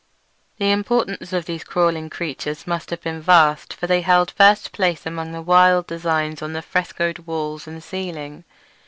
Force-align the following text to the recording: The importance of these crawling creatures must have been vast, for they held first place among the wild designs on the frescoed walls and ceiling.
The 0.57 0.71
importance 0.71 1.31
of 1.31 1.45
these 1.45 1.63
crawling 1.63 2.09
creatures 2.09 2.65
must 2.65 2.89
have 2.89 3.01
been 3.03 3.21
vast, 3.21 3.71
for 3.71 3.85
they 3.85 4.01
held 4.01 4.31
first 4.31 4.71
place 4.71 5.05
among 5.05 5.31
the 5.31 5.43
wild 5.43 5.85
designs 5.85 6.41
on 6.41 6.53
the 6.53 6.63
frescoed 6.63 7.19
walls 7.27 7.67
and 7.67 7.83
ceiling. 7.83 8.43